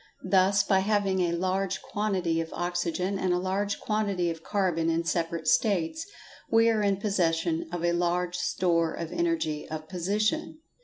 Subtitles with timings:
[0.27, 5.03] Thus by having a large quantity of oxygen and a large quantity of carbon in
[5.03, 6.07] separate states,
[6.49, 10.57] we are in possession of a large store of energy of position.